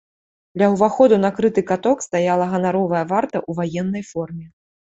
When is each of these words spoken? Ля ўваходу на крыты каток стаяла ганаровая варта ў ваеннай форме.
Ля 0.61 0.69
ўваходу 0.75 1.19
на 1.25 1.29
крыты 1.41 1.61
каток 1.71 1.97
стаяла 2.07 2.49
ганаровая 2.55 3.05
варта 3.15 3.37
ў 3.49 3.63
ваеннай 3.63 4.03
форме. 4.13 4.45